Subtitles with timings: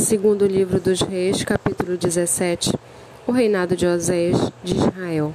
[0.00, 2.72] Segundo livro dos Reis, capítulo 17,
[3.26, 5.34] o reinado de Oséias de Israel.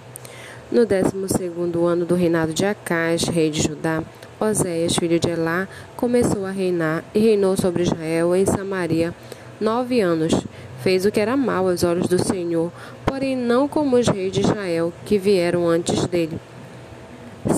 [0.72, 4.04] No décimo segundo ano do reinado de Acás, rei de Judá,
[4.40, 9.14] Oséias, filho de Elá, começou a reinar e reinou sobre Israel em Samaria
[9.62, 10.34] nove anos.
[10.82, 12.72] Fez o que era mal aos olhos do Senhor,
[13.06, 16.40] porém não como os reis de Israel que vieram antes dele.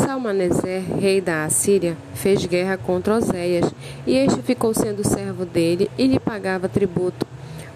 [0.07, 3.69] Salmaneser, rei da Assíria, fez guerra contra Oséias,
[4.05, 7.27] e este ficou sendo servo dele e lhe pagava tributo.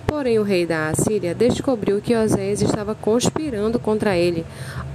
[0.07, 4.46] Porém, o rei da Assíria descobriu que Oséias estava conspirando contra ele.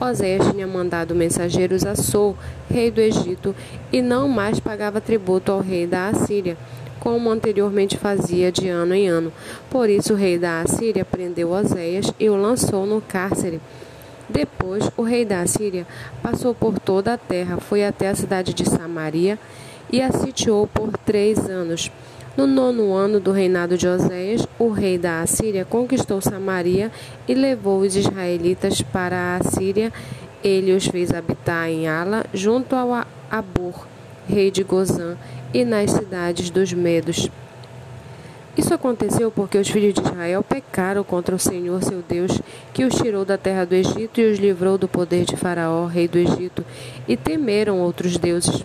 [0.01, 2.35] Oséias tinha mandado mensageiros a Sou,
[2.71, 3.55] rei do Egito,
[3.93, 6.57] e não mais pagava tributo ao rei da Assíria,
[6.99, 9.31] como anteriormente fazia de ano em ano.
[9.69, 13.61] Por isso, o rei da Assíria prendeu Oséias e o lançou no cárcere.
[14.29, 15.87] Depois, o rei da Síria
[16.23, 19.39] passou por toda a terra, foi até a cidade de Samaria
[19.93, 21.91] e a sitiou por três anos.
[22.37, 26.93] No nono ano do reinado de Oséias, o rei da Assíria conquistou Samaria
[27.27, 29.91] e levou os israelitas para a Assíria.
[30.45, 33.87] Ele os fez habitar em Ala, junto ao Abur,
[34.29, 35.17] rei de Gozã,
[35.55, 37.31] e nas cidades dos Medos.
[38.57, 42.41] Isso aconteceu porque os filhos de Israel pecaram contra o Senhor seu Deus,
[42.73, 46.09] que os tirou da terra do Egito e os livrou do poder de Faraó, rei
[46.09, 46.65] do Egito,
[47.07, 48.65] e temeram outros deuses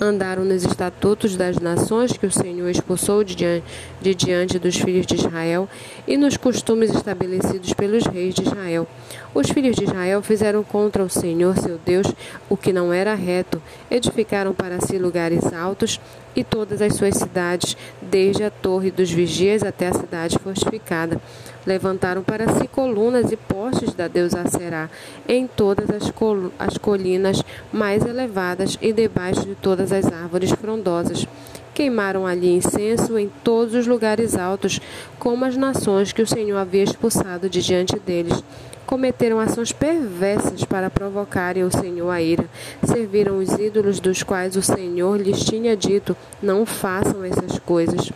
[0.00, 3.64] andaram nos estatutos das nações que o Senhor expulsou de diante,
[4.00, 5.68] de diante dos filhos de Israel
[6.06, 8.88] e nos costumes estabelecidos pelos reis de Israel.
[9.34, 12.06] Os filhos de Israel fizeram contra o Senhor seu Deus
[12.48, 16.00] o que não era reto, edificaram para si lugares altos
[16.34, 21.20] e todas as suas cidades, desde a torre dos vigias até a cidade fortificada.
[21.66, 24.88] Levantaram para si colunas e postes da deusa Será
[25.28, 31.26] em todas as, col as colinas mais elevadas e debaixo de todas as árvores frondosas.
[31.74, 34.80] Queimaram ali incenso em todos os lugares altos,
[35.18, 38.42] como as nações que o Senhor havia expulsado de diante deles
[38.90, 42.44] cometeram ações perversas para provocarem o Senhor a ira.
[42.82, 48.10] Serviram os ídolos dos quais o Senhor lhes tinha dito: Não façam essas coisas.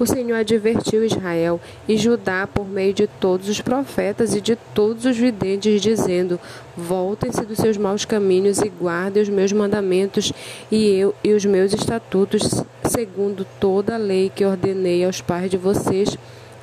[0.00, 5.04] O Senhor advertiu Israel e Judá por meio de todos os profetas e de todos
[5.04, 6.40] os videntes, dizendo:
[6.74, 10.32] Voltem-se dos seus maus caminhos e guardem os meus mandamentos
[10.72, 15.58] e eu e os meus estatutos, segundo toda a lei que ordenei aos pais de
[15.58, 16.16] vocês,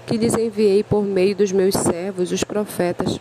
[0.08, 3.19] que lhes enviei por meio dos meus servos, os profetas.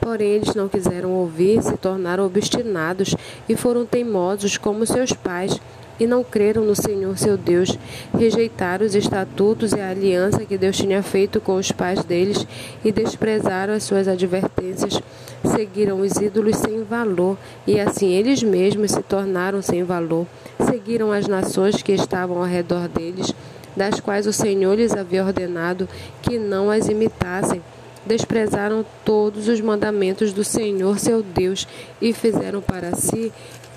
[0.00, 3.14] Porém, eles não quiseram ouvir, se tornaram obstinados
[3.46, 5.60] e foram teimosos como seus pais,
[6.00, 7.78] e não creram no Senhor seu Deus.
[8.18, 12.46] Rejeitaram os estatutos e a aliança que Deus tinha feito com os pais deles
[12.82, 15.00] e desprezaram as suas advertências.
[15.44, 20.26] Seguiram os ídolos sem valor, e assim eles mesmos se tornaram sem valor.
[20.64, 23.32] Seguiram as nações que estavam ao redor deles,
[23.76, 25.88] das quais o Senhor lhes havia ordenado
[26.22, 27.62] que não as imitassem
[28.04, 31.68] desprezaram todos os mandamentos do Senhor seu Deus
[32.00, 33.32] e fizeram para si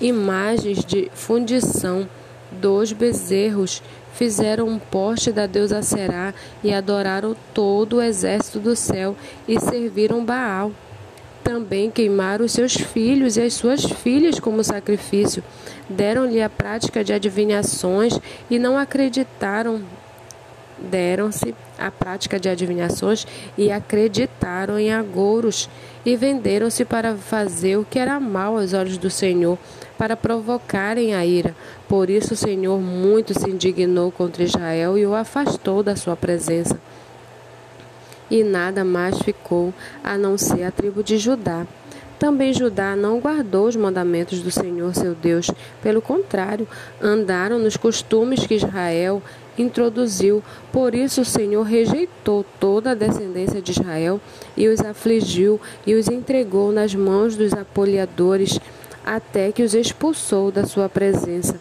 [0.06, 2.08] imagens de fundição
[2.52, 3.82] dos bezerros.
[4.12, 6.32] Fizeram um poste da deusa Será
[6.62, 9.16] e adoraram todo o exército do céu
[9.48, 10.70] e serviram Baal.
[11.42, 15.42] Também queimaram seus filhos e as suas filhas como sacrifício.
[15.88, 19.82] Deram-lhe a prática de adivinhações e não acreditaram
[20.78, 23.26] deram-se à prática de adivinhações
[23.56, 25.68] e acreditaram em agouros
[26.04, 29.58] e venderam-se para fazer o que era mal aos olhos do Senhor,
[29.96, 31.54] para provocarem a ira.
[31.88, 36.78] Por isso o Senhor muito se indignou contra Israel e o afastou da sua presença.
[38.30, 39.72] E nada mais ficou
[40.02, 41.66] a não ser a tribo de Judá.
[42.18, 45.50] Também Judá não guardou os mandamentos do Senhor seu Deus,
[45.82, 46.66] pelo contrário,
[47.02, 49.22] andaram nos costumes que Israel
[49.58, 50.42] introduziu.
[50.72, 54.20] Por isso o Senhor rejeitou toda a descendência de Israel
[54.56, 58.58] e os afligiu e os entregou nas mãos dos apoliadores,
[59.04, 61.58] até que os expulsou da sua presença.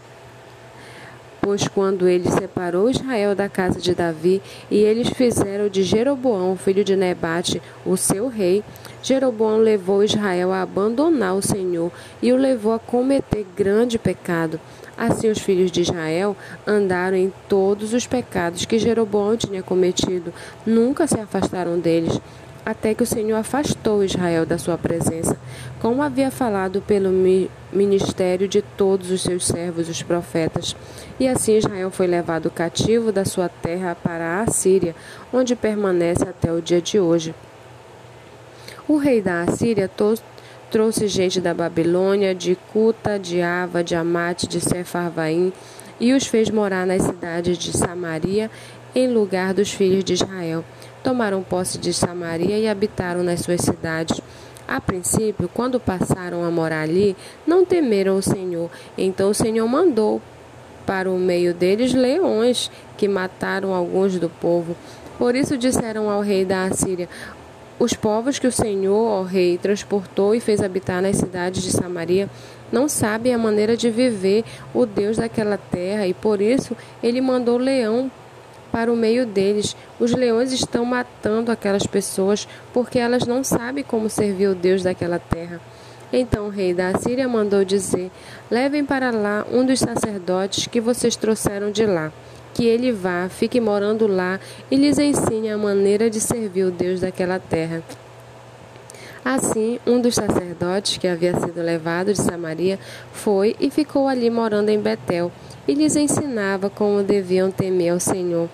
[1.41, 4.41] Pois quando ele separou Israel da casa de Davi,
[4.71, 8.63] e eles fizeram de Jeroboão, filho de Nebate, o seu rei,
[9.03, 11.91] Jeroboão levou Israel a abandonar o Senhor
[12.21, 14.57] e o levou a cometer grande pecado.
[14.97, 20.33] Assim, os filhos de Israel andaram em todos os pecados que Jeroboão tinha cometido,
[20.65, 22.17] nunca se afastaram deles,
[22.65, 25.35] até que o Senhor afastou Israel da sua presença,
[25.81, 27.09] como havia falado pelo
[27.73, 30.77] ministério de todos os seus servos, os profetas.
[31.19, 34.95] E assim Israel foi levado cativo da sua terra para a Assíria,
[35.33, 37.35] onde permanece até o dia de hoje.
[38.85, 39.89] O rei da Assíria
[40.69, 45.53] trouxe gente da Babilônia, de Cuta, de Ava, de Amate, de Sefarvaim
[46.01, 48.51] e os fez morar nas cidades de Samaria
[48.93, 50.65] em lugar dos filhos de Israel.
[51.01, 54.19] Tomaram posse de Samaria e habitaram nas suas cidades.
[54.67, 57.15] A princípio, quando passaram a morar ali,
[57.47, 58.69] não temeram o Senhor.
[58.97, 60.21] Então o Senhor mandou
[60.85, 64.75] para o meio deles leões que mataram alguns do povo.
[65.17, 67.07] Por isso disseram ao rei da Assíria:
[67.79, 72.29] Os povos que o Senhor, ó rei, transportou e fez habitar nas cidades de Samaria
[72.71, 74.43] não sabem a maneira de viver
[74.73, 78.11] o Deus daquela terra, e por isso ele mandou leão
[78.71, 79.75] para o meio deles.
[79.99, 85.19] Os leões estão matando aquelas pessoas porque elas não sabem como servir o Deus daquela
[85.19, 85.61] terra.
[86.11, 88.09] Então o rei da Assíria mandou dizer:
[88.49, 92.11] Levem para lá um dos sacerdotes que vocês trouxeram de lá.
[92.53, 94.39] Que ele vá, fique morando lá
[94.69, 97.81] e lhes ensine a maneira de servir o Deus daquela terra.
[99.25, 102.77] Assim, um dos sacerdotes que havia sido levado de Samaria
[103.13, 105.31] foi e ficou ali morando em Betel
[105.65, 108.49] e lhes ensinava como deviam temer ao Senhor.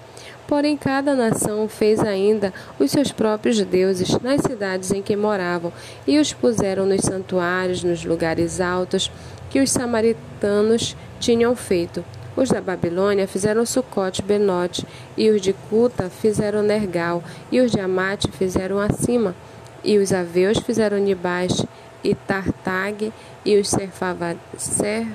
[0.47, 5.73] Porém, cada nação fez ainda os seus próprios deuses nas cidades em que moravam
[6.07, 9.11] e os puseram nos santuários, nos lugares altos
[9.49, 12.03] que os samaritanos tinham feito.
[12.35, 14.85] Os da Babilônia fizeram Sucote Benote,
[15.17, 19.35] e os de Cuta fizeram Nergal, e os de Amate fizeram Acima,
[19.83, 21.65] e os Aveus fizeram Nibás,
[22.03, 23.11] e Tartag,
[23.45, 25.07] e os Serfava, Ser,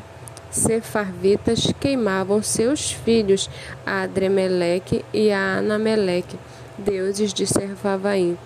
[0.51, 3.51] Sefarvitas queimavam seus filhos
[3.85, 6.39] a Adremeleque e a Anameleque,
[6.79, 8.39] deuses de Serfavaim,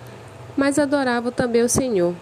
[0.57, 2.15] mas adoravam também o Senhor.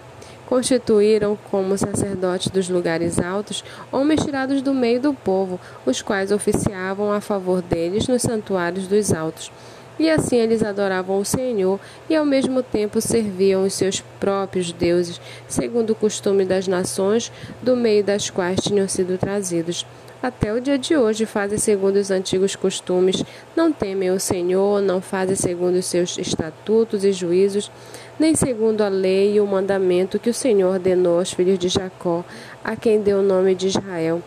[0.47, 7.11] Constituíram como sacerdotes dos lugares altos homens tirados do meio do povo, os quais oficiavam
[7.11, 9.51] a favor deles nos santuários dos altos.
[9.99, 11.79] E assim eles adoravam o Senhor
[12.09, 17.29] e ao mesmo tempo serviam os seus próprios deuses, segundo o costume das nações
[17.61, 19.85] do meio das quais tinham sido trazidos.
[20.21, 23.23] Até o dia de hoje fazem segundo os antigos costumes,
[23.55, 27.71] não temem o Senhor, não fazem segundo os seus estatutos e juízos,
[28.19, 32.25] nem segundo a lei e o mandamento que o Senhor ordenou aos filhos de Jacó,
[32.63, 34.23] a quem deu o nome de Israel.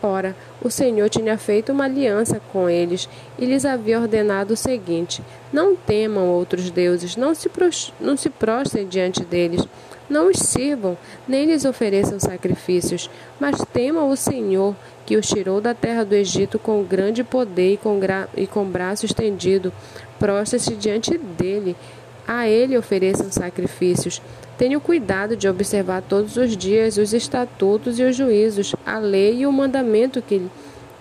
[0.00, 3.08] Ora, o Senhor tinha feito uma aliança com eles
[3.38, 5.22] e lhes havia ordenado o seguinte:
[5.52, 7.48] Não temam outros deuses, não se,
[8.00, 9.64] não se prostrem diante deles,
[10.10, 13.08] não os sirvam, nem lhes ofereçam sacrifícios,
[13.38, 17.76] mas temam o Senhor, que os tirou da terra do Egito com grande poder e
[17.76, 17.98] com,
[18.36, 19.72] e com braço estendido.
[20.18, 21.76] Prostre-se diante dele
[22.26, 24.22] a ele ofereçam sacrifícios.
[24.56, 29.46] Tenham cuidado de observar todos os dias os estatutos e os juízos, a lei e
[29.46, 30.40] o mandamento que,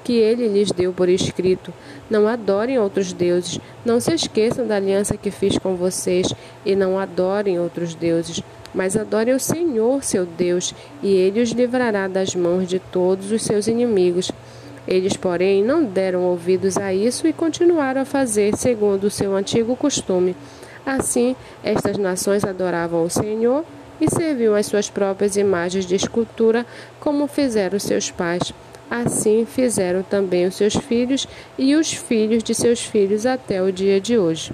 [0.04, 1.74] que ele lhes deu por escrito.
[2.10, 3.60] Não adorem outros deuses.
[3.86, 6.28] Não se esqueçam da aliança que fiz com vocês
[6.66, 8.42] e não adorem outros deuses.
[8.74, 13.42] Mas adorem o Senhor, seu Deus, e ele os livrará das mãos de todos os
[13.42, 14.32] seus inimigos.
[14.88, 19.76] Eles, porém, não deram ouvidos a isso e continuaram a fazer segundo o seu antigo
[19.76, 20.36] costume.
[20.86, 23.64] Assim, estas nações adoravam o Senhor
[24.00, 26.66] e serviam as suas próprias imagens de escultura,
[27.00, 28.52] como fizeram seus pais.
[28.92, 31.26] Assim fizeram também os seus filhos
[31.58, 34.52] e os filhos de seus filhos até o dia de hoje.